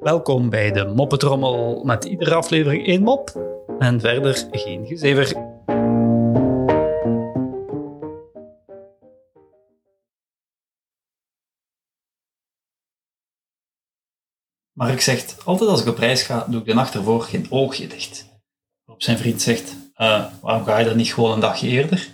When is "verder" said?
4.00-4.48